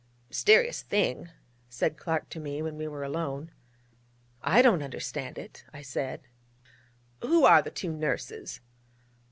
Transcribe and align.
'Mysterious 0.29 0.81
thing,' 0.81 1.29
said 1.69 1.95
Clark 1.95 2.29
to 2.29 2.39
me, 2.39 2.63
when 2.63 2.75
we 2.75 2.87
were 2.87 3.03
alone. 3.03 3.51
'I 4.41 4.63
don't 4.63 4.81
understand 4.81 5.37
it,' 5.37 5.63
I 5.75 5.83
said. 5.83 6.21
'Who 7.21 7.45
are 7.45 7.61
the 7.61 7.69
two 7.69 7.91
nurses?' 7.95 8.61